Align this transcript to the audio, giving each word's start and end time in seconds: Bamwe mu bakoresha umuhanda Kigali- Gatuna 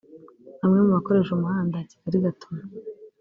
Bamwe 0.59 0.79
mu 0.85 0.91
bakoresha 0.97 1.31
umuhanda 1.33 1.77
Kigali- 1.89 2.23
Gatuna 2.25 2.61